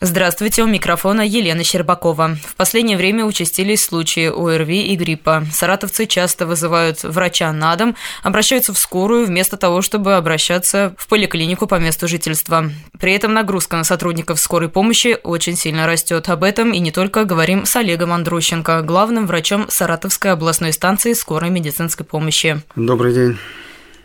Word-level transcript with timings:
Здравствуйте, 0.00 0.62
у 0.62 0.66
микрофона 0.66 1.22
Елена 1.22 1.64
Щербакова. 1.64 2.36
В 2.46 2.54
последнее 2.54 2.96
время 2.96 3.24
участились 3.24 3.84
случаи 3.84 4.28
ОРВИ 4.28 4.92
и 4.92 4.96
гриппа. 4.96 5.44
Саратовцы 5.52 6.06
часто 6.06 6.46
вызывают 6.46 7.02
врача 7.02 7.52
на 7.52 7.74
дом, 7.74 7.96
обращаются 8.22 8.72
в 8.72 8.78
скорую 8.78 9.26
вместо 9.26 9.56
того, 9.56 9.82
чтобы 9.82 10.14
обращаться 10.14 10.94
в 10.96 11.08
поликлинику 11.08 11.66
по 11.66 11.80
месту 11.80 12.06
жительства. 12.06 12.70
При 13.00 13.12
этом 13.12 13.34
нагрузка 13.34 13.76
на 13.76 13.82
сотрудников 13.82 14.38
скорой 14.38 14.68
помощи 14.68 15.18
очень 15.24 15.56
сильно 15.56 15.84
растет. 15.88 16.28
Об 16.28 16.44
этом 16.44 16.70
и 16.72 16.78
не 16.78 16.92
только 16.92 17.24
говорим 17.24 17.66
с 17.66 17.74
Олегом 17.74 18.12
Андрущенко, 18.12 18.82
главным 18.82 19.26
врачом 19.26 19.66
Саратовской 19.68 20.30
областной 20.30 20.72
станции 20.72 21.12
скорой 21.12 21.50
медицинской 21.50 22.06
помощи. 22.06 22.62
Добрый 22.76 23.12
день. 23.12 23.36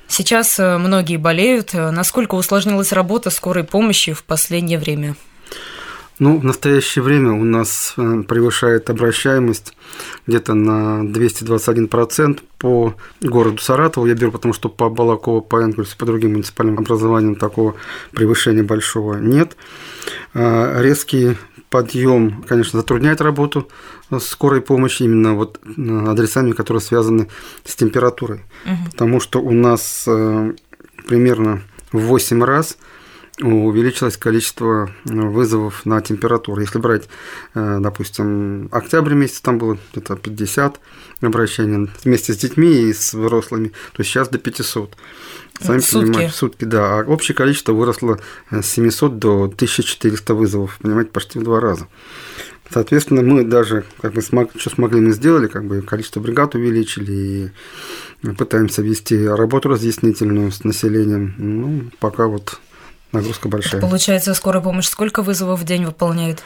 Сейчас 0.07 0.57
э, 0.57 0.79
многие 0.79 1.17
болеют. 1.17 1.73
Насколько 1.73 2.33
усложнилась 2.33 2.91
работа 2.91 3.29
скорой 3.29 3.63
помощи 3.63 4.13
в 4.13 4.23
последнее 4.23 4.79
время? 4.79 5.15
Ну, 6.19 6.37
в 6.37 6.45
настоящее 6.45 7.03
время 7.03 7.31
у 7.33 7.43
нас 7.43 7.95
э, 7.97 8.23
превышает 8.27 8.89
обращаемость 8.89 9.75
где-то 10.27 10.53
на 10.53 11.03
221% 11.03 12.41
по 12.59 12.93
городу 13.21 13.57
Саратову. 13.57 14.05
Я 14.05 14.13
беру, 14.13 14.31
потому 14.31 14.53
что 14.53 14.69
по 14.69 14.89
Балаково, 14.89 15.41
по 15.41 15.57
Энгельсу, 15.57 15.97
по 15.97 16.05
другим 16.05 16.33
муниципальным 16.33 16.77
образованиям 16.77 17.35
такого 17.35 17.75
превышения 18.11 18.63
большого 18.63 19.15
нет. 19.15 19.57
А, 20.35 20.81
резкий 20.81 21.35
подъем, 21.69 22.43
конечно, 22.47 22.79
затрудняет 22.79 23.19
работу 23.19 23.67
скорой 24.19 24.61
помощи 24.61 25.03
именно 25.03 25.33
вот 25.33 25.59
э, 25.65 26.05
адресами, 26.07 26.51
которые 26.51 26.81
связаны 26.81 27.27
с 27.63 27.75
температурой. 27.75 28.41
Угу. 28.65 28.91
Потому 28.91 29.19
что 29.19 29.41
у 29.41 29.51
нас 29.51 30.03
э, 30.05 30.53
примерно 31.07 31.63
в 31.91 32.01
8 32.01 32.43
раз– 32.43 32.77
увеличилось 33.41 34.17
количество 34.17 34.91
э, 35.05 35.11
вызовов 35.13 35.85
на 35.85 36.01
температуру. 36.01 36.61
Если 36.61 36.77
брать, 36.77 37.09
э, 37.55 37.79
допустим, 37.79 38.69
октябрь 38.71 39.13
месяц, 39.13 39.41
там 39.41 39.57
было 39.57 39.77
где-то 39.91 40.15
50 40.15 40.79
обращений 41.21 41.89
вместе 42.03 42.33
с 42.33 42.37
детьми 42.37 42.71
и 42.71 42.93
с 42.93 43.13
взрослыми, 43.13 43.71
то 43.93 44.03
сейчас 44.03 44.29
до 44.29 44.37
500. 44.37 44.95
Сами 45.59 45.79
сутки. 45.79 46.05
понимаете, 46.05 46.33
сутки, 46.33 46.65
да. 46.65 46.99
А 46.99 47.03
общее 47.03 47.35
количество 47.35 47.73
выросло 47.73 48.19
э, 48.51 48.61
с 48.61 48.67
700 48.67 49.17
до 49.17 49.43
1400 49.45 50.33
вызовов, 50.35 50.77
понимаете, 50.79 51.09
почти 51.11 51.39
в 51.39 51.43
два 51.43 51.59
раза. 51.59 51.87
Соответственно, 52.69 53.21
мы 53.23 53.43
даже, 53.43 53.83
как 54.01 54.13
бы, 54.13 54.21
смог, 54.21 54.51
что 54.55 54.69
смогли, 54.69 55.01
мы 55.01 55.11
сделали, 55.11 55.47
как 55.47 55.65
бы, 55.65 55.81
количество 55.81 56.19
бригад 56.19 56.55
увеличили 56.55 57.51
и 58.23 58.27
пытаемся 58.37 58.81
вести 58.81 59.27
работу 59.27 59.69
разъяснительную 59.69 60.51
с 60.51 60.63
населением. 60.63 61.33
Ну, 61.37 61.91
пока 61.99 62.27
вот 62.27 62.59
нагрузка 63.13 63.47
большая. 63.47 63.79
Это 63.79 63.87
получается, 63.87 64.33
скорая 64.33 64.61
помощь 64.61 64.87
сколько 64.87 65.21
вызовов 65.21 65.59
в 65.59 65.63
день 65.63 65.85
выполняет? 65.85 66.43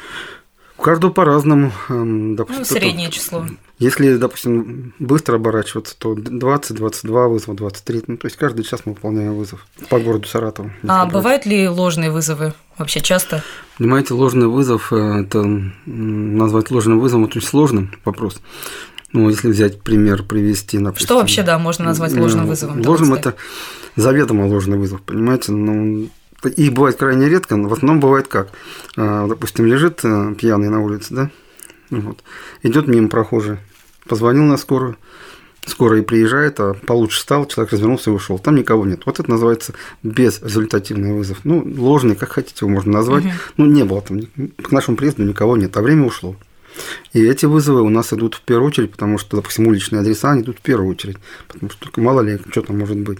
У 0.77 0.81
каждого 0.83 1.11
по-разному. 1.11 1.71
Эм, 1.89 2.35
допустим, 2.35 2.59
ну, 2.59 2.65
среднее 2.65 3.09
число. 3.09 3.45
Если, 3.79 4.15
допустим, 4.17 4.93
быстро 4.99 5.35
оборачиваться, 5.35 5.95
то 5.97 6.13
20, 6.13 6.75
22 6.75 7.27
вызова, 7.27 7.55
23. 7.55 8.03
Ну, 8.07 8.17
то 8.17 8.27
есть 8.27 8.37
каждый 8.37 8.63
час 8.63 8.81
мы 8.85 8.93
выполняем 8.93 9.33
вызов 9.35 9.65
по 9.89 9.99
городу 9.99 10.27
Саратову. 10.27 10.71
А 10.83 11.03
брать. 11.03 11.13
бывают 11.13 11.45
ли 11.45 11.67
ложные 11.67 12.11
вызовы 12.11 12.53
вообще 12.77 13.01
часто? 13.01 13.43
Понимаете, 13.77 14.13
ложный 14.13 14.47
вызов, 14.47 14.93
э, 14.93 15.21
это 15.21 15.43
назвать 15.85 16.69
ложным 16.69 16.99
вызовом 16.99 17.25
очень 17.25 17.41
сложный 17.41 17.89
вопрос. 18.05 18.39
Ну, 19.13 19.29
если 19.29 19.47
взять 19.47 19.81
пример, 19.81 20.23
привести, 20.23 20.77
например. 20.77 21.05
Что 21.05 21.15
вообще, 21.15 21.41
да, 21.41 21.57
можно 21.57 21.85
назвать 21.85 22.13
ложным 22.13 22.45
вызовом? 22.45 22.85
Ложным– 22.85 23.13
это 23.15 23.35
заведомо 23.95 24.45
ложный 24.47 24.77
вызов, 24.77 25.01
понимаете? 25.01 25.51
Ну, 25.53 26.09
и 26.47 26.69
бывает 26.69 26.97
крайне 26.97 27.29
редко, 27.29 27.55
но 27.55 27.69
в 27.69 27.73
основном 27.73 27.99
бывает 27.99 28.27
как. 28.27 28.49
А, 28.95 29.27
допустим, 29.27 29.65
лежит 29.65 30.01
э, 30.03 30.35
пьяный 30.37 30.69
на 30.69 30.81
улице, 30.81 31.13
да, 31.13 31.29
вот. 31.89 32.23
идет 32.63 32.87
мимо 32.87 33.09
прохожий, 33.09 33.57
позвонил 34.07 34.43
на 34.43 34.57
скорую, 34.57 34.97
скорая 35.65 36.01
приезжает, 36.01 36.59
а 36.59 36.73
получше 36.73 37.21
стал, 37.21 37.45
человек 37.45 37.73
развернулся 37.73 38.09
и 38.09 38.13
ушел. 38.13 38.39
Там 38.39 38.55
никого 38.55 38.85
нет. 38.85 39.05
Вот 39.05 39.19
это 39.19 39.29
называется 39.29 39.73
безрезультативный 40.03 41.13
вызов. 41.13 41.39
Ну, 41.43 41.63
ложный, 41.77 42.15
как 42.15 42.31
хотите 42.31 42.65
его 42.65 42.69
можно 42.69 42.93
назвать. 42.93 43.25
Угу. 43.25 43.33
Ну, 43.57 43.65
не 43.65 43.83
было 43.83 44.01
там, 44.01 44.21
к 44.61 44.71
нашему 44.71 44.97
приезду 44.97 45.23
никого 45.23 45.57
нет, 45.57 45.75
а 45.77 45.81
время 45.81 46.05
ушло. 46.05 46.35
И 47.13 47.23
эти 47.23 47.45
вызовы 47.45 47.81
у 47.81 47.89
нас 47.89 48.13
идут 48.13 48.35
в 48.35 48.41
первую 48.41 48.67
очередь, 48.67 48.91
потому 48.91 49.17
что, 49.17 49.37
допустим, 49.37 49.67
уличные 49.67 50.01
адреса 50.01 50.31
они 50.31 50.41
идут 50.41 50.59
в 50.59 50.61
первую 50.61 50.89
очередь, 50.89 51.17
потому 51.47 51.69
что 51.69 51.89
мало 52.01 52.21
ли 52.21 52.39
что 52.51 52.61
там 52.61 52.79
может 52.79 52.97
быть. 52.97 53.19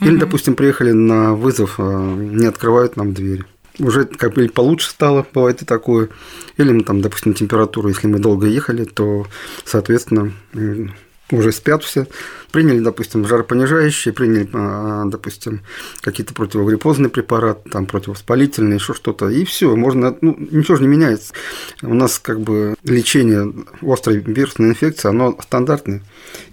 Или, 0.00 0.12
угу. 0.12 0.20
допустим, 0.20 0.54
приехали 0.54 0.92
на 0.92 1.34
вызов, 1.34 1.76
а, 1.78 2.14
не 2.14 2.46
открывают 2.46 2.96
нам 2.96 3.12
дверь 3.12 3.44
уже 3.78 4.06
как 4.06 4.34
бы 4.34 4.48
получше 4.48 4.90
стало, 4.90 5.26
бывает 5.34 5.62
и 5.62 5.64
такое. 5.64 6.08
Или, 6.56 6.72
мы 6.72 6.82
там, 6.82 7.00
допустим, 7.00 7.34
температуру, 7.34 7.88
если 7.88 8.06
мы 8.06 8.18
долго 8.18 8.46
ехали, 8.46 8.84
то, 8.84 9.26
соответственно, 9.64 10.32
уже 11.30 11.52
спят 11.52 11.82
все, 11.82 12.06
приняли, 12.52 12.80
допустим, 12.80 13.26
жаропонижающие, 13.26 14.14
приняли, 14.14 14.48
а, 14.52 15.04
допустим, 15.06 15.62
какие-то 16.00 16.34
противогриппозные 16.34 17.10
препараты, 17.10 17.68
там, 17.70 17.86
противовоспалительные, 17.86 18.76
еще 18.76 18.94
что-то, 18.94 19.28
и 19.28 19.44
все, 19.44 19.74
можно, 19.74 20.16
ну, 20.20 20.36
ничего 20.38 20.76
же 20.76 20.82
не 20.82 20.88
меняется. 20.88 21.34
У 21.82 21.94
нас 21.94 22.18
как 22.18 22.40
бы 22.40 22.74
лечение 22.84 23.52
острой 23.82 24.18
вирусной 24.18 24.70
инфекции, 24.70 25.08
оно 25.08 25.36
стандартное. 25.42 26.02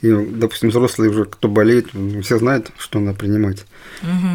И, 0.01 0.11
допустим, 0.11 0.69
взрослые 0.69 1.11
уже, 1.11 1.25
кто 1.25 1.47
болеет, 1.47 1.89
все 2.23 2.37
знают, 2.39 2.71
что 2.77 2.99
надо 2.99 3.17
принимать. 3.17 3.65
Угу. 4.01 4.32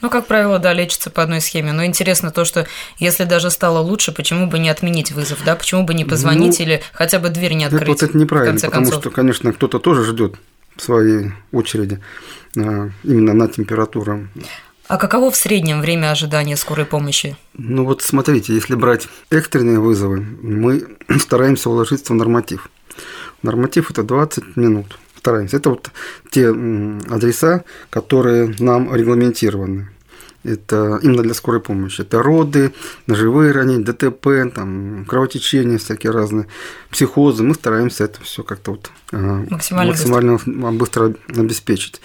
Ну, 0.00 0.10
как 0.10 0.26
правило, 0.26 0.58
да, 0.58 0.72
лечится 0.72 1.10
по 1.10 1.22
одной 1.22 1.40
схеме. 1.40 1.72
Но 1.72 1.84
интересно 1.84 2.30
то, 2.30 2.44
что 2.44 2.66
если 2.98 3.24
даже 3.24 3.50
стало 3.50 3.80
лучше, 3.80 4.12
почему 4.12 4.46
бы 4.46 4.58
не 4.58 4.68
отменить 4.68 5.12
вызов, 5.12 5.42
да? 5.44 5.56
Почему 5.56 5.84
бы 5.84 5.94
не 5.94 6.04
позвонить 6.04 6.58
ну, 6.60 6.64
или 6.64 6.82
хотя 6.92 7.18
бы 7.18 7.30
дверь 7.30 7.54
не 7.54 7.64
открыть? 7.64 7.82
Это, 7.82 7.90
вот 7.90 8.02
это 8.02 8.18
неправильно, 8.18 8.60
потому 8.60 8.84
концов? 8.84 9.00
что, 9.00 9.10
конечно, 9.10 9.52
кто-то 9.52 9.78
тоже 9.78 10.04
ждет 10.04 10.36
в 10.76 10.82
своей 10.82 11.32
очереди 11.52 12.00
а, 12.56 12.90
именно 13.02 13.34
на 13.34 13.48
температуру. 13.48 14.28
А 14.86 14.96
каково 14.96 15.30
в 15.30 15.36
среднем 15.36 15.80
время 15.80 16.12
ожидания 16.12 16.56
скорой 16.56 16.86
помощи? 16.86 17.36
Ну 17.54 17.84
вот 17.84 18.00
смотрите, 18.00 18.54
если 18.54 18.74
брать 18.74 19.08
экстренные 19.30 19.80
вызовы, 19.80 20.20
мы 20.20 20.96
стараемся 21.18 21.68
уложиться 21.68 22.12
в 22.12 22.16
норматив. 22.16 22.70
Норматив– 23.42 23.90
это 23.90 24.02
20 24.02 24.56
минут 24.56 24.98
стараемся. 25.18 25.56
Это 25.58 25.70
вот 25.70 25.90
те 26.30 26.48
адреса, 26.48 27.64
которые 27.90 28.54
нам 28.58 28.94
регламентированы. 28.94 29.88
Это 30.44 31.00
именно 31.02 31.22
для 31.22 31.34
скорой 31.34 31.60
помощи. 31.60 32.00
Это 32.00 32.22
роды, 32.22 32.72
ножевые 33.06 33.52
ранения, 33.52 33.84
ДТП, 33.84 34.54
там, 34.54 35.04
кровотечения 35.06 35.78
всякие 35.78 36.12
разные, 36.12 36.46
психозы. 36.90 37.42
Мы 37.42 37.54
стараемся 37.54 38.04
это 38.04 38.22
все 38.22 38.44
как-то 38.44 38.72
вот 38.72 38.90
а, 39.12 39.44
максимально, 39.50 39.92
максимально 39.92 40.32
быстро. 40.72 41.08
быстро 41.08 41.14
обеспечить 41.36 42.00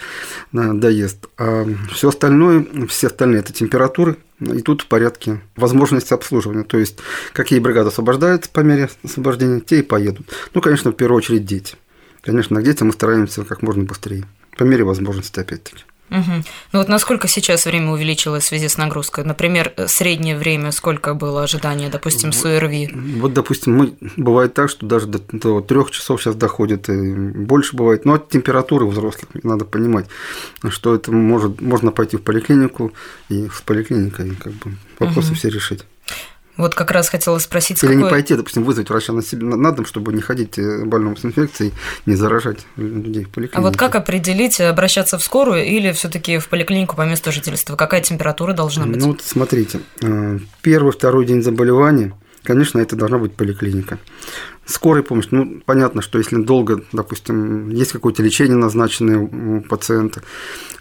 на 0.52 0.78
доезд. 0.78 1.28
А 1.38 1.66
все 1.92 2.10
остальное, 2.10 2.66
все 2.90 3.08
остальные 3.08 3.42
это 3.42 3.54
температуры, 3.54 4.18
и 4.40 4.62
тут 4.62 4.82
в 4.82 4.88
порядке 4.88 5.40
возможности 5.56 6.14
обслуживания. 6.14 6.64
То 6.64 6.80
есть, 6.80 6.98
какие 7.34 7.60
бригады 7.60 7.90
освобождаются 7.90 8.50
по 8.50 8.62
мере 8.62 8.90
освобождения, 9.04 9.60
те 9.60 9.80
и 9.80 9.84
поедут. 9.84 10.28
Ну, 10.56 10.62
конечно, 10.62 10.92
в 10.92 10.96
первую 10.96 11.20
очередь 11.20 11.46
дети. 11.46 11.76
Конечно, 12.24 12.62
к 12.62 12.64
детям 12.64 12.88
мы 12.88 12.94
стараемся 12.94 13.44
как 13.44 13.62
можно 13.62 13.84
быстрее, 13.84 14.26
по 14.58 14.64
мере 14.64 14.84
возможности, 14.84 15.40
опять-таки. 15.40 15.84
Угу. 16.10 16.44
Ну 16.74 16.80
вот 16.80 16.90
насколько 16.90 17.28
сейчас 17.28 17.66
время 17.66 17.92
увеличилось 17.92 18.44
в 18.44 18.48
связи 18.48 18.68
с 18.68 18.78
нагрузкой? 18.78 19.24
Например, 19.24 19.74
среднее 19.88 20.38
время 20.38 20.72
сколько 20.72 21.16
было 21.16 21.44
ожидания, 21.44 21.90
допустим, 21.90 22.32
с 22.32 22.46
ОРВИ? 22.46 22.92
Вот, 23.20 23.34
допустим, 23.34 23.76
мы, 23.76 23.96
бывает 24.16 24.54
так, 24.54 24.70
что 24.70 24.86
даже 24.86 25.08
до, 25.08 25.20
до 25.32 25.62
трех 25.62 25.90
часов 25.92 26.22
сейчас 26.22 26.36
доходит, 26.36 26.88
и 26.90 27.14
больше 27.14 27.76
бывает. 27.76 28.06
Но 28.06 28.14
от 28.14 28.30
температуры 28.30 28.86
взрослых 28.86 29.28
надо 29.42 29.66
понимать, 29.66 30.06
что 30.70 30.94
это 30.94 31.12
может, 31.12 31.62
можно 31.62 31.92
пойти 31.92 32.18
в 32.18 32.22
поликлинику 32.22 32.94
и 33.30 33.48
с 33.48 33.62
поликлиникой 33.62 34.36
как 34.36 34.54
бы 34.54 34.74
вопросы 35.00 35.30
угу. 35.30 35.36
все 35.36 35.50
решить. 35.50 35.84
Вот 36.56 36.76
как 36.76 36.92
раз 36.92 37.10
хотела 37.10 37.40
спросить, 37.40 37.82
Или 37.84 37.94
какой... 37.94 38.04
не 38.04 38.10
пойти, 38.10 38.36
допустим, 38.36 38.64
вызвать 38.64 38.90
врача 38.90 39.12
на, 39.12 39.24
себе, 39.24 39.46
на 39.46 39.72
дом, 39.72 39.86
чтобы 39.86 40.14
не 40.14 40.22
ходить 40.22 40.60
э, 40.60 40.86
больному 40.86 41.18
с 41.18 41.26
инфекцией, 41.26 41.74
не 42.06 42.16
заражать 42.16 42.60
людей 42.78 43.24
в 43.24 43.30
поликлинике. 43.30 43.58
А 43.58 43.62
вот 43.62 43.76
как 43.76 43.96
определить, 43.96 44.62
обращаться 44.62 45.18
в 45.18 45.24
скорую 45.24 45.66
или 45.66 45.92
все 45.94 46.10
таки 46.10 46.38
в 46.38 46.50
поликлинику 46.50 46.96
по 46.96 47.02
месту 47.04 47.32
жительства? 47.32 47.76
Какая 47.76 48.02
температура 48.02 48.54
должна 48.54 48.86
быть? 48.86 48.98
Ну, 48.98 49.08
вот 49.08 49.22
смотрите, 49.24 49.80
э, 50.02 50.40
первый, 50.62 50.92
второй 50.92 51.26
день 51.26 51.42
заболевания, 51.42 52.14
конечно, 52.44 52.80
это 52.80 52.96
должна 52.96 53.18
быть 53.18 53.34
поликлиника. 53.34 53.98
Скорая 54.66 55.04
помощь, 55.04 55.28
ну, 55.32 55.62
понятно, 55.66 56.02
что 56.02 56.18
если 56.18 56.38
долго, 56.38 56.84
допустим, 56.94 57.70
есть 57.70 57.92
какое-то 57.92 58.24
лечение 58.24 58.56
назначенное 58.56 59.20
у 59.20 59.62
пациента, 59.62 60.22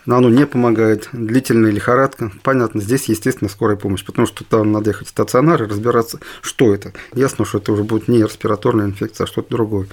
но 0.07 0.17
оно 0.17 0.29
не 0.29 0.47
помогает, 0.47 1.09
длительная 1.13 1.71
лихорадка, 1.71 2.31
понятно, 2.43 2.81
здесь, 2.81 3.07
естественно, 3.07 3.51
скорая 3.51 3.77
помощь, 3.77 4.05
потому 4.05 4.27
что 4.27 4.45
там 4.45 4.71
надо 4.71 4.91
ехать 4.91 5.09
в 5.09 5.11
стационар 5.11 5.63
и 5.63 5.67
разбираться, 5.67 6.21
что 6.43 6.73
это. 6.75 6.93
Ясно, 7.13 7.45
что 7.45 7.59
это 7.59 7.73
уже 7.73 7.83
будет 7.83 8.09
не 8.09 8.23
респираторная 8.23 8.87
инфекция, 8.87 9.25
а 9.25 9.29
что-то 9.29 9.51
другое. 9.51 9.89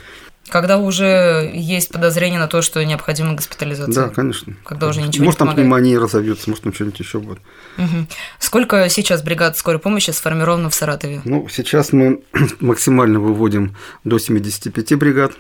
Когда 0.50 0.77
уже 0.77 1.51
есть 1.53 1.89
подозрение 1.92 2.39
на 2.39 2.47
то, 2.47 2.62
что 2.62 2.83
необходима 2.83 3.33
госпитализация? 3.33 4.07
Да, 4.07 4.09
конечно. 4.09 4.56
Когда 4.65 4.88
уже 4.88 5.01
ничего 5.01 5.25
может, 5.25 5.39
не 5.39 5.45
там 5.45 5.47
помогает. 5.50 5.56
пневмония 5.57 6.00
разовьется, 6.00 6.50
может, 6.50 6.63
там 6.63 6.74
что-нибудь 6.74 7.00
еще 7.00 7.19
будет. 7.19 7.39
Мгм. 7.77 8.07
Сколько 8.39 8.89
сейчас 8.89 9.21
бригад 9.21 9.57
скорой 9.57 9.80
помощи 9.80 10.09
сформировано 10.12 10.69
в 10.69 10.75
Саратове? 10.75 11.21
Ну, 11.24 11.47
сейчас 11.50 11.94
мы 11.94 12.21
максимально 12.59 13.19
выводим 13.19 13.75
до 14.04 14.18
75 14.18 14.96
бригад. 14.96 15.34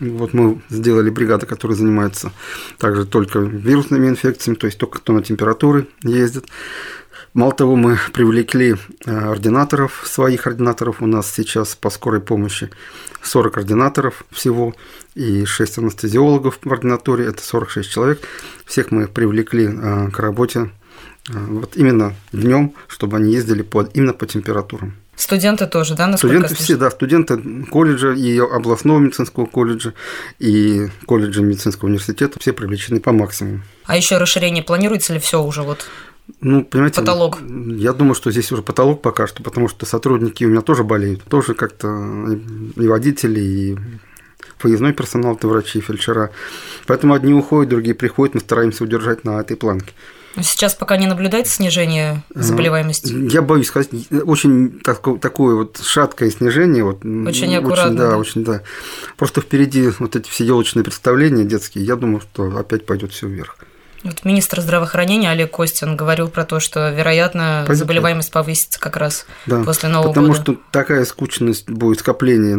Вот 0.00 0.34
мы 0.34 0.60
сделали 0.68 1.10
бригады, 1.10 1.46
которые 1.46 1.76
занимаются 1.76 2.32
также 2.78 3.06
только 3.06 3.38
вирусными 3.38 4.08
инфекциями, 4.08 4.56
то 4.56 4.66
есть 4.66 4.78
только 4.78 4.98
кто 4.98 5.12
на 5.12 5.22
температуры 5.22 5.88
ездит. 6.02 6.46
Мало 7.34 7.52
того, 7.52 7.74
мы 7.74 7.98
привлекли 8.12 8.76
а, 9.06 9.32
ординаторов, 9.32 10.04
своих 10.06 10.46
ординаторов 10.46 11.02
у 11.02 11.06
нас 11.06 11.32
сейчас 11.32 11.74
по 11.74 11.90
скорой 11.90 12.20
помощи 12.20 12.70
40 13.22 13.58
ординаторов 13.58 14.24
всего 14.30 14.74
и 15.16 15.44
6 15.44 15.78
анестезиологов 15.78 16.60
в 16.62 16.72
ординатуре, 16.72 17.26
это 17.26 17.42
46 17.42 17.90
человек. 17.90 18.20
Всех 18.64 18.92
мы 18.92 19.08
привлекли 19.08 19.66
а, 19.66 20.10
к 20.10 20.18
работе 20.20 20.70
а, 21.28 21.38
вот 21.48 21.76
именно 21.76 22.14
днем, 22.30 22.74
чтобы 22.86 23.16
они 23.16 23.32
ездили 23.32 23.62
по, 23.62 23.82
именно 23.82 24.12
по 24.12 24.26
температурам. 24.26 24.94
Студенты 25.16 25.66
тоже, 25.66 25.94
да, 25.94 26.06
насколько 26.06 26.36
Студенты 26.38 26.54
все, 26.62 26.76
да, 26.76 26.90
студенты 26.90 27.64
колледжа 27.70 28.12
и 28.12 28.38
областного 28.38 28.98
медицинского 28.98 29.46
колледжа 29.46 29.94
и 30.38 30.88
колледжа 31.06 31.42
медицинского 31.42 31.88
университета 31.88 32.38
все 32.40 32.52
привлечены 32.52 33.00
по 33.00 33.12
максимуму. 33.12 33.60
А 33.84 33.96
еще 33.96 34.18
расширение 34.18 34.62
планируется 34.62 35.12
ли 35.12 35.20
все 35.20 35.42
уже 35.42 35.62
вот? 35.62 35.86
Ну, 36.40 36.64
понимаете, 36.64 37.00
Потолок. 37.00 37.38
Я 37.42 37.92
думаю, 37.92 38.14
что 38.14 38.30
здесь 38.30 38.50
уже 38.50 38.62
потолок 38.62 39.02
пока 39.02 39.26
что, 39.26 39.42
потому 39.42 39.68
что 39.68 39.84
сотрудники 39.84 40.44
у 40.44 40.48
меня 40.48 40.62
тоже 40.62 40.82
болеют, 40.82 41.22
тоже 41.24 41.54
как-то 41.54 41.88
и 42.76 42.88
водители, 42.88 43.40
и 43.40 43.78
выездной 44.64 44.92
персонал, 44.92 45.36
это 45.36 45.46
врачи, 45.48 45.80
фельдшера. 45.80 46.30
Поэтому 46.86 47.14
одни 47.14 47.32
уходят, 47.32 47.70
другие 47.70 47.94
приходят, 47.94 48.34
мы 48.34 48.40
стараемся 48.40 48.84
удержать 48.84 49.24
на 49.24 49.40
этой 49.40 49.56
планке. 49.56 49.92
Сейчас 50.42 50.74
пока 50.74 50.96
не 50.96 51.06
наблюдается 51.06 51.54
снижение 51.54 52.24
заболеваемости? 52.34 53.12
Я 53.32 53.40
боюсь 53.40 53.68
сказать, 53.68 53.90
очень 54.10 54.80
тако- 54.80 55.16
такое 55.16 55.54
вот 55.54 55.78
шаткое 55.80 56.30
снижение. 56.30 56.82
Вот, 56.82 57.04
Очень 57.04 57.50
неаккуратно, 57.50 57.94
да, 57.96 58.10
да. 58.10 58.18
очень, 58.18 58.42
да. 58.44 58.62
Просто 59.16 59.40
впереди 59.42 59.88
вот 60.00 60.16
эти 60.16 60.28
все 60.28 60.44
елочные 60.44 60.82
представления 60.82 61.44
детские, 61.44 61.84
я 61.84 61.94
думаю, 61.94 62.20
что 62.20 62.56
опять 62.56 62.84
пойдет 62.84 63.12
все 63.12 63.28
вверх. 63.28 63.56
Вот 64.04 64.22
министр 64.24 64.60
здравоохранения 64.60 65.30
Олег 65.30 65.50
Костин 65.50 65.96
говорил 65.96 66.28
про 66.28 66.44
то, 66.44 66.60
что, 66.60 66.90
вероятно, 66.90 67.64
Пойдет 67.66 67.78
заболеваемость 67.78 68.30
повысится 68.30 68.78
как 68.78 68.98
раз 68.98 69.24
Да. 69.46 69.64
после 69.64 69.88
Нового 69.88 70.08
Потому 70.08 70.28
года. 70.28 70.40
что 70.42 70.56
такая 70.70 71.06
скучность 71.06 71.70
будет 71.70 72.00
скопление 72.00 72.54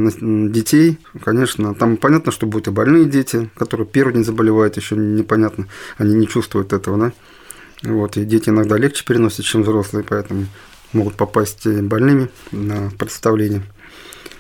детей, 0.52 0.98
конечно. 1.24 1.76
Там 1.76 1.98
понятно, 1.98 2.32
что 2.32 2.48
будут 2.48 2.68
и 2.68 2.72
больные 2.72 3.06
дети, 3.06 3.50
которые 3.56 3.86
первый 3.86 4.16
день 4.16 4.26
заболевают, 4.26 4.76
еще 4.76 4.96
непонятно, 4.96 5.68
они 6.00 6.16
не 6.16 6.28
чувствуют 6.28 6.74
этого, 6.74 6.98
да. 6.98 7.12
Вот, 7.84 8.18
и 8.18 8.26
дети 8.26 8.50
иногда 8.50 8.78
легче 8.78 9.06
переносят, 9.06 9.46
чем 9.46 9.62
взрослые, 9.62 10.04
поэтому 10.04 10.48
могут 10.94 11.14
попасть 11.16 11.68
больными 11.68 12.30
на 12.52 12.90
представление. 12.98 13.62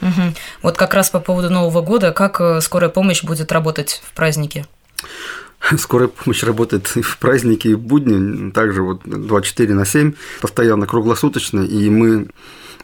Мгм. 0.01 0.33
Вот 0.63 0.75
как 0.75 0.95
раз 0.95 1.11
по 1.11 1.19
поводу 1.19 1.51
Нового 1.51 1.81
года, 1.81 2.11
как 2.11 2.41
э, 2.41 2.61
скорая 2.61 2.89
помощь 2.89 3.23
будет 3.23 3.51
работать 3.51 4.01
в 4.03 4.13
празднике? 4.15 4.65
Скорая 5.77 6.07
помощь 6.07 6.43
работает 6.43 6.91
и 6.95 7.01
в 7.01 7.17
праздники, 7.17 7.69
и 7.69 7.73
в 7.73 7.79
будни, 7.79 8.51
также 8.51 8.81
вот 8.81 9.01
24 9.05 9.73
на 9.73 9.85
7, 9.85 10.13
постоянно, 10.41 10.85
круглосуточно, 10.85 11.61
и 11.61 11.89
мы... 11.89 12.27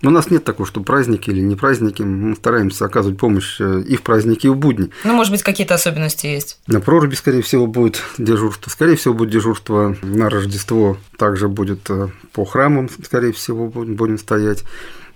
ну, 0.02 0.10
У 0.10 0.14
нас 0.14 0.30
нет 0.30 0.44
такого, 0.44 0.68
что 0.68 0.82
праздники 0.82 1.30
или 1.30 1.42
не 1.42 1.56
праздники, 1.56 2.02
мы 2.02 2.36
стараемся 2.36 2.86
оказывать 2.86 3.18
помощь 3.18 3.60
э, 3.60 3.84
и 3.88 3.96
в 3.96 4.02
праздники, 4.02 4.48
и 4.48 4.50
в 4.50 4.56
будни. 4.56 4.90
Ну, 5.04 5.14
может 5.14 5.32
быть, 5.32 5.44
какие-то 5.44 5.76
особенности 5.76 6.28
есть? 6.28 6.60
На 6.68 6.82
проруби, 6.82 7.16
скорее 7.16 7.42
всего, 7.42 7.68
будет 7.68 8.02
дежурство. 8.18 8.70
Скорее 8.70 8.96
всего, 8.96 9.14
будет 9.14 9.30
дежурство 9.30 9.96
на 10.02 10.30
Рождество. 10.30 10.98
Также 11.18 11.48
будет 11.48 11.90
э, 11.90 12.10
по 12.34 12.46
храмам, 12.46 12.90
скорее 13.04 13.32
всего, 13.32 13.68
будем 13.68 14.18
стоять. 14.18 14.64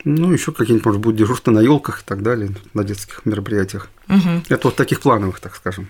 Ну, 0.04 0.32
еще 0.32 0.52
какие-нибудь, 0.52 0.86
может, 0.86 1.02
будет 1.02 1.16
дежурство 1.16 1.50
на 1.50 1.62
елках 1.62 2.02
и 2.02 2.04
так 2.06 2.22
далее, 2.22 2.52
на 2.76 2.84
детских 2.84 3.26
мероприятиях. 3.26 3.90
Мгм. 4.08 4.44
Это 4.50 4.68
вот 4.68 4.76
таких 4.76 5.02
плановых, 5.02 5.40
так 5.40 5.56
скажем. 5.56 5.88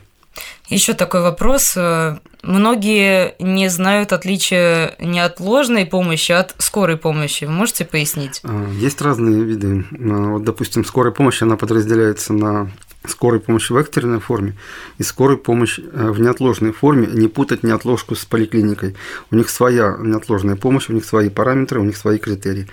Еще 0.70 0.94
такой 0.94 1.22
вопрос. 1.22 1.74
Э, 1.76 2.18
Многие 2.46 3.34
не 3.40 3.70
знают 3.70 4.14
отличия 4.14 4.94
неотложной 5.00 5.88
помощи 5.88 6.32
от 6.32 6.54
скорой 6.60 6.96
помощи. 6.96 7.46
Вы 7.46 7.52
можете 7.52 7.86
пояснить? 7.86 8.42
А, 8.44 8.70
Есть 8.72 9.02
разные 9.02 9.44
виды. 9.44 9.84
А, 9.92 10.34
Вот, 10.34 10.44
допустим, 10.44 10.86
скорая 10.86 11.12
помощь, 11.12 11.42
она 11.42 11.58
подразделяется 11.58 12.34
на 12.34 12.70
скорой 13.10 13.40
помощи 13.40 13.72
в 13.72 13.78
экстренной 13.78 14.20
форме 14.20 14.56
и 14.98 15.04
скорой 15.04 15.38
помощь 15.38 15.80
э, 15.80 16.10
в 16.12 16.20
неотложной 16.20 16.72
форме. 16.72 17.08
Не 17.08 17.28
путать 17.28 17.64
неотложку 17.64 18.16
с 18.16 18.26
поликлиникой. 18.26 18.96
У 19.32 19.36
них 19.36 19.50
своя 19.50 19.98
неотложная 20.00 20.56
помощь, 20.56 20.90
у 20.90 20.94
них 20.94 21.06
свои 21.06 21.30
параметры, 21.30 21.80
у 21.80 21.84
них 21.84 21.98
свои 21.98 22.18
критерии. 22.18 22.68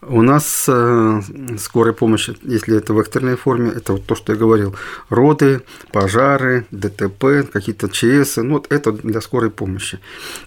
У 0.00 0.22
нас 0.22 0.66
э, 0.68 1.20
скорая 1.58 1.92
помощь, 1.92 2.30
если 2.42 2.76
это 2.76 2.94
в 2.94 3.00
экстренной 3.00 3.36
форме, 3.36 3.72
это 3.74 3.94
вот 3.94 4.06
то, 4.06 4.14
что 4.14 4.32
я 4.32 4.38
говорил. 4.38 4.76
Роды, 5.08 5.62
пожары, 5.92 6.66
ДТП, 6.70 7.50
какие-то 7.52 7.88
ЧС, 7.88 8.36
ну 8.36 8.54
вот 8.54 8.66
это 8.70 8.92
для 8.92 9.20
скорой 9.20 9.50
помощи. 9.50 9.98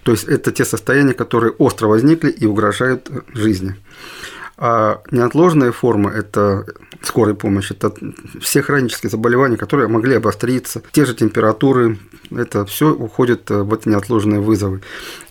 То 0.04 0.12
есть 0.12 0.24
это 0.24 0.52
те 0.52 0.64
состояния, 0.64 1.12
которые 1.12 1.52
остро 1.52 1.86
возникли 1.86 2.30
и 2.30 2.46
угрожают 2.46 3.10
э, 3.10 3.20
жизни. 3.34 3.76
А 4.56 5.00
неотложная 5.10 5.72
форма– 5.72 6.10
это 6.14 6.66
скорой 7.02 7.34
помощи, 7.34 7.72
это 7.72 7.92
все 8.40 8.62
хронические 8.62 9.10
заболевания, 9.10 9.56
которые 9.56 9.88
могли 9.88 10.16
обостриться, 10.16 10.82
те 10.92 11.04
же 11.04 11.14
температуры, 11.14 11.98
это 12.30 12.64
все 12.66 12.92
уходит 12.92 13.50
э, 13.50 13.62
в 13.62 13.74
эти 13.74 13.88
неотложные 13.88 14.40
вызовы. 14.40 14.82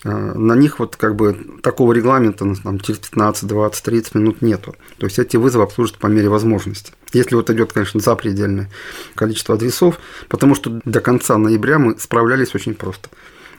Э, 0.03 0.09
На 0.09 0.53
них 0.55 0.79
вот 0.79 0.95
как 0.95 1.15
бы 1.15 1.37
такого 1.61 1.93
регламента 1.93 2.45
ну, 2.45 2.55
там, 2.55 2.79
через 2.79 2.99
15, 2.99 3.47
20, 3.47 3.83
30 3.83 4.15
минут 4.15 4.41
нету. 4.41 4.75
То 4.97 5.05
есть 5.05 5.19
эти 5.19 5.37
вызовы 5.37 5.63
обслужат 5.63 5.97
по 5.97 6.07
мере 6.07 6.29
возможности. 6.29 6.91
Если 7.13 7.35
вот 7.35 7.49
идет, 7.49 7.73
конечно, 7.73 7.99
запредельное 7.99 8.69
количество 9.15 9.55
адресов, 9.55 9.99
потому 10.29 10.55
что 10.55 10.81
до 10.85 10.99
конца 11.01 11.37
ноября 11.37 11.79
мы 11.79 11.97
справлялись 11.99 12.55
очень 12.55 12.73
просто 12.73 13.09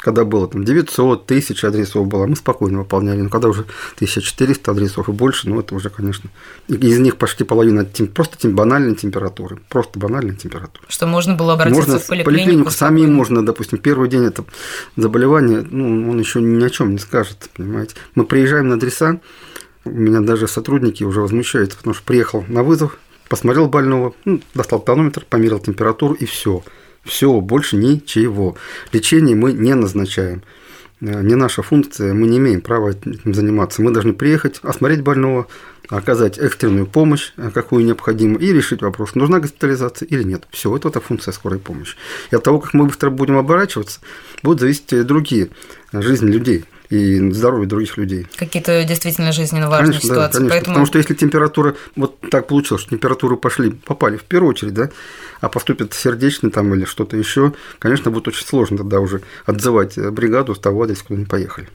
когда 0.03 0.25
было 0.25 0.49
там 0.49 0.65
900, 0.65 1.25
1000 1.25 1.69
адресов 1.69 2.07
было, 2.09 2.27
мы 2.27 2.35
спокойно 2.35 2.79
выполняли. 2.81 3.21
Но 3.21 3.29
когда 3.31 3.49
уже 3.49 3.61
1400 3.95 4.73
адресов 4.73 5.09
и 5.09 5.13
больше, 5.13 5.49
ну 5.49 5.61
это 5.61 5.77
уже, 5.77 5.91
конечно, 5.91 6.29
из 6.69 6.99
них 6.99 7.17
почти 7.17 7.45
половина 7.45 7.85
тем- 7.85 8.09
просто 8.09 8.37
тем 8.37 8.57
банальной 8.57 8.97
температуры, 8.97 9.61
просто 9.69 10.01
банальной 10.01 10.35
температуры. 10.35 10.85
Что 10.89 11.07
можно 11.07 11.35
было 11.35 11.53
обратиться 11.53 11.81
можно 11.81 11.99
в 12.01 12.07
поликлинику? 12.09 12.31
поликлинику 12.31 12.71
сами 12.73 13.07
можно, 13.07 13.47
допустим, 13.47 13.79
первый 13.79 14.09
день 14.09 14.25
это 14.25 14.45
заболевание, 14.97 15.65
ну, 15.71 16.11
он 16.11 16.19
еще 16.19 16.41
ни 16.41 16.65
о 16.65 16.71
чем 16.71 16.93
не 16.93 16.99
скажет, 16.99 17.49
понимаете. 17.55 17.95
Мы 18.17 18.25
приезжаем 18.25 18.69
на 18.69 18.75
адреса, 18.75 19.21
у 19.85 19.91
меня 19.91 20.21
даже 20.21 20.49
сотрудники 20.49 21.05
уже 21.05 21.21
возмущаются, 21.21 21.77
потому 21.79 21.95
что 21.95 22.03
приехал 22.03 22.45
на 22.49 22.65
вызов, 22.65 22.99
посмотрел 23.29 23.69
больного, 23.69 24.15
ну, 24.25 24.41
достал 24.55 24.81
тонометр, 24.81 25.25
померил 25.29 25.61
температуру 25.61 26.15
и 26.15 26.25
все. 26.25 26.65
Все, 27.05 27.41
больше 27.41 27.77
ничего. 27.77 28.57
Лечение 28.93 29.35
мы 29.35 29.53
не 29.53 29.75
назначаем. 29.75 30.43
Э, 31.01 31.21
Не 31.23 31.35
наша 31.35 31.63
функция, 31.63 32.15
мы 32.15 32.29
не 32.29 32.39
имеем 32.39 32.61
права 32.61 32.91
этим 32.91 33.35
заниматься. 33.35 33.83
Мы 33.83 33.91
должны 33.91 34.13
приехать, 34.13 34.61
осмотреть 34.63 35.03
больного, 35.03 35.49
оказать 35.89 36.39
экстренную 36.39 36.87
помощь, 36.87 37.33
э, 37.37 37.51
какую 37.53 37.85
необходимо, 37.85 38.39
и 38.39 38.53
решить 38.53 38.83
вопрос, 38.83 39.15
нужна 39.17 39.41
госпитализация 39.41 40.07
или 40.07 40.23
нет. 40.23 40.47
Все, 40.51 40.75
это, 40.77 40.89
это 40.89 41.01
функция 41.01 41.33
скорой 41.33 41.59
помощи. 41.59 41.97
И 42.31 42.37
от 42.37 42.45
того, 42.45 42.61
как 42.61 42.73
мы 42.73 42.87
быстро 42.87 43.11
будем 43.11 43.37
оборачиваться, 43.37 44.01
будут 44.43 44.61
зависеть 44.61 45.07
другие 45.07 45.49
э, 45.93 46.03
жизни 46.03 46.31
людей 46.31 46.65
и 46.93 47.31
здоровье 47.33 47.67
других 47.67 47.97
людей. 47.97 48.27
Какие-то 48.37 48.85
действительно 48.85 49.33
жизненно 49.33 49.71
важные 49.71 49.93
Конечно, 49.93 50.09
да, 50.09 50.15
ситуации. 50.15 50.39
конечно. 50.39 50.55
Поэтому 50.55 50.75
Потому 50.75 50.87
что 50.87 50.99
если 50.99 51.15
температура, 51.15 51.75
вот 51.97 52.21
так 52.31 52.47
получилось, 52.47 52.83
что 52.83 52.91
температуры 52.91 53.37
пошли, 53.37 53.71
попали 53.71 54.19
в 54.19 54.25
первую 54.25 54.51
очередь, 54.51 54.75
да, 54.75 54.91
а 55.41 55.49
поступит 55.49 55.95
сердечный 55.95 56.51
там 56.51 56.75
или 56.75 56.85
что-то 56.85 57.17
еще, 57.17 57.55
конечно, 57.79 58.11
будет 58.11 58.29
очень 58.29 58.47
сложно 58.47 58.77
тогда 58.77 59.01
уже 59.01 59.23
отзывать 59.47 59.97
э, 59.97 60.11
бригаду 60.11 60.55
с 60.55 60.59
того 60.59 60.83
адреса, 60.83 61.05
куда 61.05 61.17
они 61.17 61.25
поехали. 61.25 61.69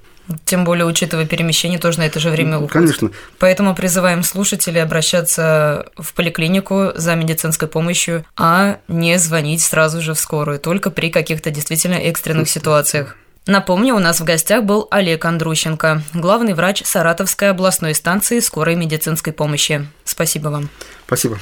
Тем 0.45 0.65
более, 0.65 0.85
учитывая 0.85 1.25
перемещение, 1.25 1.79
тоже 1.79 1.99
на 1.99 2.05
это 2.05 2.19
же 2.19 2.29
время 2.29 2.57
уходит. 2.57 2.73
Конечно. 2.73 3.11
Поэтому 3.39 3.73
призываем 3.73 4.23
слушателей 4.23 4.83
обращаться 4.83 5.89
в 5.97 6.13
поликлинику 6.13 6.91
за 6.95 7.15
медицинской 7.15 7.67
помощью, 7.67 8.25
а 8.35 8.79
не 8.87 9.17
звонить 9.17 9.61
сразу 9.61 10.01
же 10.01 10.13
в 10.13 10.19
скорую, 10.19 10.59
только 10.59 10.91
при 10.91 11.09
каких-то 11.09 11.49
действительно 11.49 11.95
экстренных 11.95 12.49
ситуациях. 12.49 13.15
Напомню, 13.47 13.95
у 13.95 13.99
нас 13.99 14.19
в 14.19 14.25
гостях 14.25 14.63
был 14.65 14.87
Олег 14.91 15.23
Андрущенко, 15.23 16.03
главный 16.13 16.53
врач 16.53 16.83
Саратовской 16.83 17.49
областной 17.49 17.95
станции 17.95 18.39
скорой 18.39 18.75
медицинской 18.75 19.31
помощи. 19.31 19.87
Спасибо 20.03 20.49
вам. 20.49 20.69
Спасибо. 21.05 21.39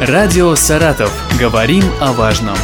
Радио 0.00 0.54
«Саратов». 0.54 1.12
Говорим 1.38 1.84
о 2.00 2.12
важном. 2.12 2.56